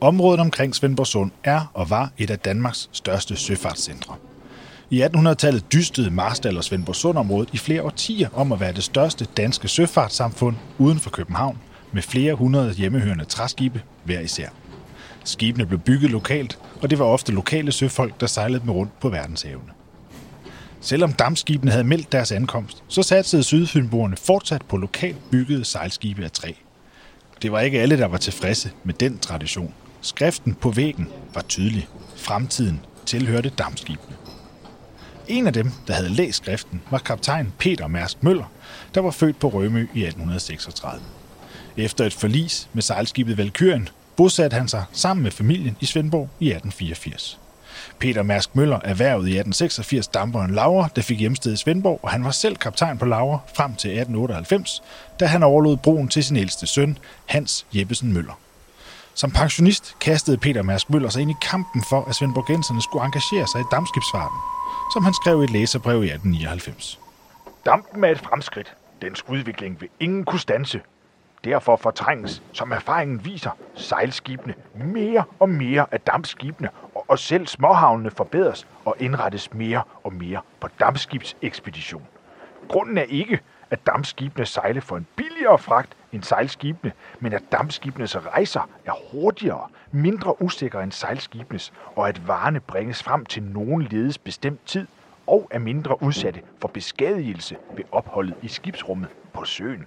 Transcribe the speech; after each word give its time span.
Området 0.00 0.40
omkring 0.40 0.74
Svendborgsund 0.74 1.30
er 1.44 1.70
og 1.74 1.90
var 1.90 2.10
et 2.18 2.30
af 2.30 2.38
Danmarks 2.38 2.88
største 2.92 3.36
søfartscentre. 3.36 4.14
I 4.90 5.02
1800-tallet 5.02 5.72
dystede 5.72 6.10
Marstal 6.10 6.56
og 6.56 6.64
Svendborgsund-området 6.64 7.48
i 7.52 7.58
flere 7.58 7.82
årtier 7.82 8.28
om 8.34 8.52
at 8.52 8.60
være 8.60 8.72
det 8.72 8.84
største 8.84 9.26
danske 9.36 9.68
søfartssamfund 9.68 10.56
uden 10.78 10.98
for 10.98 11.10
København, 11.10 11.58
med 11.92 12.02
flere 12.02 12.34
hundrede 12.34 12.72
hjemmehørende 12.72 13.24
træskibe 13.24 13.82
hver 14.04 14.20
især. 14.20 14.48
Skibene 15.24 15.66
blev 15.66 15.80
bygget 15.80 16.10
lokalt, 16.10 16.58
og 16.82 16.90
det 16.90 16.98
var 16.98 17.04
ofte 17.04 17.32
lokale 17.32 17.72
søfolk, 17.72 18.20
der 18.20 18.26
sejlede 18.26 18.66
med 18.66 18.74
rundt 18.74 19.00
på 19.00 19.08
verdenshavene. 19.08 19.72
Selvom 20.80 21.12
dammskibene 21.12 21.70
havde 21.70 21.84
meldt 21.84 22.12
deres 22.12 22.32
ankomst, 22.32 22.82
så 22.88 23.02
satsede 23.02 23.42
sydfynboerne 23.42 24.16
fortsat 24.16 24.62
på 24.68 24.76
lokalt 24.76 25.30
byggede 25.30 25.64
sejlskibe 25.64 26.24
af 26.24 26.30
træ. 26.30 26.52
Det 27.42 27.52
var 27.52 27.60
ikke 27.60 27.80
alle, 27.80 27.98
der 27.98 28.06
var 28.06 28.18
tilfredse 28.18 28.70
med 28.84 28.94
den 28.94 29.18
tradition. 29.18 29.74
Skriften 30.02 30.54
på 30.54 30.70
væggen 30.70 31.08
var 31.34 31.42
tydelig. 31.42 31.88
Fremtiden 32.16 32.80
tilhørte 33.06 33.48
dammskibene. 33.48 34.16
En 35.28 35.46
af 35.46 35.52
dem, 35.52 35.72
der 35.86 35.94
havde 35.94 36.08
læst 36.08 36.36
skriften, 36.36 36.82
var 36.90 36.98
kaptajn 36.98 37.52
Peter 37.58 37.86
Mærsk 37.86 38.22
Møller, 38.22 38.52
der 38.94 39.00
var 39.00 39.10
født 39.10 39.38
på 39.38 39.48
Rømø 39.48 39.80
i 39.80 40.04
1836. 40.04 41.02
Efter 41.76 42.04
et 42.04 42.14
forlis 42.14 42.68
med 42.72 42.82
sejlskibet 42.82 43.38
Valkyrien, 43.38 43.88
bosatte 44.16 44.56
han 44.56 44.68
sig 44.68 44.84
sammen 44.92 45.22
med 45.22 45.30
familien 45.30 45.76
i 45.80 45.86
Svendborg 45.86 46.28
i 46.40 46.46
1884. 46.46 47.38
Peter 47.98 48.22
Mærsk 48.22 48.56
Møller 48.56 48.80
erhvervede 48.84 49.30
i 49.30 49.38
1886 49.38 50.08
damperen 50.08 50.54
Laura, 50.54 50.88
der 50.96 51.02
fik 51.02 51.18
hjemsted 51.18 51.52
i 51.52 51.56
Svendborg, 51.56 52.00
og 52.02 52.10
han 52.10 52.24
var 52.24 52.30
selv 52.30 52.56
kaptajn 52.56 52.98
på 52.98 53.04
Laura 53.04 53.38
frem 53.54 53.74
til 53.74 53.88
1898, 53.88 54.82
da 55.20 55.26
han 55.26 55.42
overlod 55.42 55.76
broen 55.76 56.08
til 56.08 56.24
sin 56.24 56.36
ældste 56.36 56.66
søn, 56.66 56.98
Hans 57.26 57.66
Jeppesen 57.72 58.12
Møller. 58.12 58.38
Som 59.20 59.30
pensionist 59.30 59.96
kastede 60.00 60.38
Peter 60.38 60.62
Mærsk 60.62 60.90
Møller 60.90 61.08
sig 61.08 61.22
ind 61.22 61.30
i 61.30 61.34
kampen 61.42 61.82
for, 61.90 62.04
at 62.04 62.14
svendborgenserne 62.14 62.82
skulle 62.82 63.04
engagere 63.04 63.46
sig 63.46 63.60
i 63.60 63.64
dammskibsfarten, 63.70 64.38
som 64.92 65.04
han 65.04 65.14
skrev 65.14 65.40
i 65.40 65.44
et 65.44 65.50
læserbrev 65.50 66.04
i 66.04 66.06
1899. 66.06 67.00
Dampen 67.66 68.04
er 68.04 68.08
et 68.08 68.18
fremskridt. 68.18 68.74
Dens 69.02 69.24
udvikling 69.28 69.80
vil 69.80 69.88
ingen 70.00 70.24
kunne 70.24 70.40
stanse. 70.40 70.80
Derfor 71.44 71.76
fortrænges, 71.76 72.42
som 72.52 72.72
erfaringen 72.72 73.24
viser, 73.24 73.50
sejlskibene 73.74 74.54
mere 74.74 75.24
og 75.40 75.48
mere 75.48 75.86
af 75.90 76.00
dampskibene, 76.00 76.68
og 76.94 77.18
selv 77.18 77.46
småhavnene 77.46 78.10
forbedres 78.10 78.66
og 78.84 78.96
indrettes 78.98 79.54
mere 79.54 79.82
og 80.04 80.12
mere 80.14 80.40
på 80.60 80.68
dampskibsekspedition. 80.80 82.06
Grunden 82.68 82.98
er 82.98 83.02
ikke, 83.08 83.40
at 83.70 83.86
dampskibene 83.86 84.46
sejler 84.46 84.80
for 84.80 84.96
en 84.96 85.06
billigere 85.40 85.58
fragt 85.58 85.92
end 86.12 86.22
sejlskibene, 86.22 86.92
men 87.20 87.32
at 87.32 87.42
dampskibenes 87.52 88.16
rejser 88.16 88.68
er 88.86 88.92
hurtigere, 89.12 89.68
mindre 89.92 90.42
usikre 90.42 90.82
end 90.82 90.92
sejlskibenes, 90.92 91.72
og 91.96 92.08
at 92.08 92.28
varerne 92.28 92.60
bringes 92.60 93.02
frem 93.02 93.26
til 93.26 93.42
nogen 93.42 93.82
ledes 93.82 94.18
bestemt 94.18 94.66
tid, 94.66 94.86
og 95.26 95.48
er 95.50 95.58
mindre 95.58 96.02
udsatte 96.02 96.40
for 96.60 96.68
beskadigelse 96.68 97.56
ved 97.76 97.84
opholdet 97.92 98.34
i 98.42 98.48
skibsrummet 98.48 99.08
på 99.32 99.44
søen. 99.44 99.84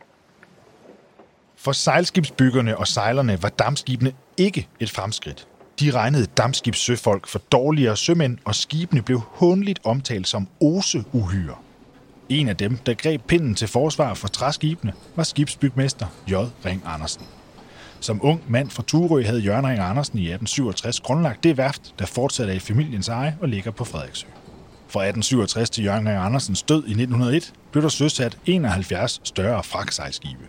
For 1.55 1.71
sejlskibsbyggerne 1.71 2.77
og 2.77 2.87
sejlerne 2.87 3.43
var 3.43 3.49
dampskibene 3.49 4.13
ikke 4.37 4.67
et 4.79 4.91
fremskridt. 4.91 5.47
De 5.79 5.91
regnede 5.91 6.25
dampskibssøfolk 6.25 7.27
for 7.27 7.39
dårligere 7.39 7.97
sømænd, 7.97 8.37
og 8.45 8.55
skibene 8.55 9.01
blev 9.01 9.21
hundligt 9.25 9.79
omtalt 9.83 10.27
som 10.27 10.47
oseuhyre. 10.61 11.55
En 12.29 12.49
af 12.49 12.57
dem, 12.57 12.77
der 12.77 12.93
greb 12.93 13.21
pinden 13.27 13.55
til 13.55 13.67
forsvar 13.67 14.13
for 14.13 14.27
træskibene, 14.27 14.93
var 15.15 15.23
skibsbygmester 15.23 16.05
J. 16.27 16.33
Ring 16.65 16.83
Andersen. 16.85 17.23
Som 17.99 18.19
ung 18.25 18.41
mand 18.47 18.69
fra 18.69 18.83
Turø 18.87 19.23
havde 19.23 19.39
Jørgen 19.39 19.67
Ring 19.67 19.79
Andersen 19.79 20.19
i 20.19 20.21
1867 20.21 20.99
grundlagt 20.99 21.43
det 21.43 21.57
værft, 21.57 21.93
der 21.99 22.05
fortsat 22.05 22.49
er 22.49 22.53
i 22.53 22.59
familiens 22.59 23.07
eje 23.07 23.37
og 23.41 23.49
ligger 23.49 23.71
på 23.71 23.83
Frederiksø. 23.83 24.27
Fra 24.87 24.99
1867 24.99 25.69
til 25.69 25.83
Jørgen 25.83 26.07
Ring 26.07 26.17
Andersens 26.17 26.63
død 26.63 26.83
i 26.83 26.91
1901 26.91 27.53
blev 27.71 27.83
der 27.83 27.89
søsat 27.89 28.37
71 28.45 29.21
større 29.23 29.63
fragtsejlskibe. 29.63 30.43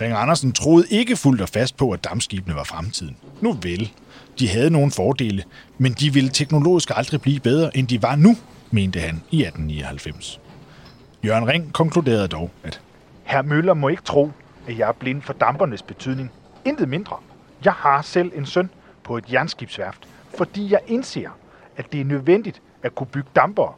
Ring 0.00 0.12
Andersen 0.12 0.52
troede 0.52 0.86
ikke 0.90 1.16
fuldt 1.16 1.40
og 1.40 1.48
fast 1.48 1.76
på, 1.76 1.90
at 1.90 2.04
dammskibene 2.04 2.54
var 2.54 2.64
fremtiden. 2.64 3.16
Nu 3.40 3.52
vel, 3.62 3.90
de 4.38 4.48
havde 4.48 4.70
nogle 4.70 4.90
fordele, 4.90 5.44
men 5.78 5.92
de 5.92 6.12
ville 6.12 6.30
teknologisk 6.30 6.90
aldrig 6.94 7.20
blive 7.20 7.40
bedre, 7.40 7.76
end 7.76 7.88
de 7.88 8.02
var 8.02 8.16
nu, 8.16 8.36
mente 8.70 9.00
han 9.00 9.22
i 9.30 9.42
1899. 9.42 10.40
Jørgen 11.28 11.48
Ring 11.48 11.72
konkluderede 11.72 12.28
dog, 12.28 12.50
at 12.64 12.80
Herr 13.24 13.42
Møller 13.42 13.74
må 13.74 13.88
ikke 13.88 14.02
tro, 14.02 14.30
at 14.68 14.78
jeg 14.78 14.88
er 14.88 14.92
blind 14.92 15.22
for 15.22 15.32
dampernes 15.32 15.82
betydning. 15.82 16.32
Intet 16.64 16.88
mindre. 16.88 17.16
Jeg 17.64 17.72
har 17.72 18.02
selv 18.02 18.32
en 18.34 18.46
søn 18.46 18.70
på 19.04 19.16
et 19.16 19.32
jernskibsværft, 19.32 20.08
fordi 20.36 20.72
jeg 20.72 20.80
indser, 20.86 21.30
at 21.76 21.92
det 21.92 22.00
er 22.00 22.04
nødvendigt 22.04 22.62
at 22.82 22.94
kunne 22.94 23.06
bygge 23.06 23.28
dampere. 23.36 23.72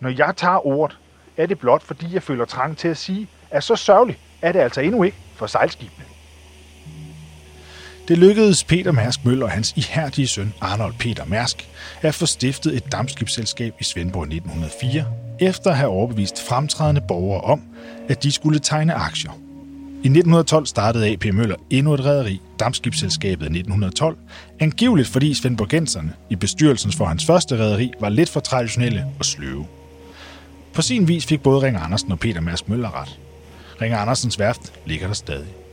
Når 0.00 0.10
jeg 0.10 0.34
tager 0.36 0.66
ordet, 0.66 0.98
er 1.36 1.46
det 1.46 1.58
blot 1.58 1.82
fordi 1.82 2.14
jeg 2.14 2.22
føler 2.22 2.44
trang 2.44 2.76
til 2.76 2.88
at 2.88 2.96
sige, 2.96 3.28
at 3.50 3.64
så 3.64 3.76
sørgeligt 3.76 4.18
er 4.42 4.52
det 4.52 4.58
altså 4.58 4.80
endnu 4.80 5.02
ikke 5.02 5.18
for 5.34 5.46
sejlskibene. 5.46 6.04
Det 8.08 8.18
lykkedes 8.18 8.64
Peter 8.64 8.92
Mærsk 8.92 9.24
Møller 9.24 9.46
og 9.46 9.52
hans 9.52 9.72
ihærdige 9.76 10.26
søn 10.26 10.54
Arnold 10.60 10.94
Peter 10.98 11.24
Mærsk 11.24 11.68
at 12.02 12.14
få 12.14 12.26
stiftet 12.26 12.76
et 12.76 12.92
dampskibsselskab 12.92 13.74
i 13.80 13.84
Svendborg 13.84 14.22
1904, 14.22 15.04
efter 15.40 15.70
at 15.70 15.76
have 15.76 15.90
overbevist 15.90 16.48
fremtrædende 16.48 17.00
borgere 17.08 17.40
om, 17.40 17.62
at 18.08 18.22
de 18.22 18.32
skulle 18.32 18.58
tegne 18.58 18.94
aktier. 18.94 19.30
I 20.02 20.08
1912 20.08 20.66
startede 20.66 21.12
AP 21.12 21.24
Møller 21.32 21.56
endnu 21.70 21.94
et 21.94 22.04
rederi, 22.04 22.40
Dampskibsselskabet 22.60 23.44
1912, 23.44 24.16
angiveligt 24.60 25.08
fordi 25.08 25.34
Svendborgenserne 25.34 26.12
i 26.30 26.36
bestyrelsen 26.36 26.92
for 26.92 27.04
hans 27.04 27.26
første 27.26 27.58
rederi 27.58 27.92
var 28.00 28.08
lidt 28.08 28.28
for 28.28 28.40
traditionelle 28.40 29.06
og 29.18 29.24
sløve. 29.24 29.66
På 30.72 30.82
sin 30.82 31.08
vis 31.08 31.26
fik 31.26 31.42
både 31.42 31.62
Ring 31.62 31.76
Andersen 31.76 32.12
og 32.12 32.18
Peter 32.18 32.40
Mærsk 32.40 32.68
Møller 32.68 33.00
ret. 33.00 33.18
Ring 33.80 33.94
Andersens 33.94 34.38
værft 34.38 34.72
ligger 34.86 35.06
der 35.06 35.14
stadig. 35.14 35.65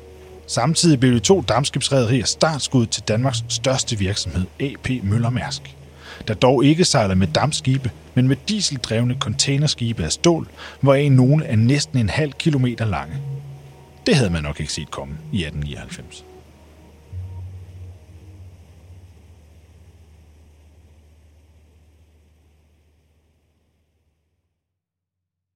Samtidig 0.48 1.00
blev 1.00 1.14
de 1.14 1.20
to 1.20 1.42
dammskibsrederier 1.42 2.26
startskud 2.26 2.86
til 2.86 3.04
Danmarks 3.08 3.44
største 3.50 3.98
virksomhed, 3.98 4.46
AP 4.60 4.90
Møller 5.04 5.30
Mærsk, 5.30 5.76
der 6.28 6.34
dog 6.34 6.66
ikke 6.66 6.86
sejler 6.86 7.16
med 7.16 7.28
dampskibe, 7.28 7.92
men 8.14 8.28
med 8.28 8.36
dieseldrevne 8.48 9.16
containerskibe 9.20 10.04
af 10.04 10.12
stål, 10.12 10.48
hvoraf 10.82 11.12
nogle 11.12 11.46
er 11.46 11.56
næsten 11.56 11.98
en 11.98 12.10
halv 12.10 12.34
kilometer 12.34 12.86
lange. 12.86 13.16
Det 14.06 14.16
havde 14.16 14.30
man 14.30 14.44
nok 14.44 14.60
ikke 14.60 14.74
set 14.74 14.92
komme 14.92 15.14
i 15.32 15.44
1899. 15.44 16.33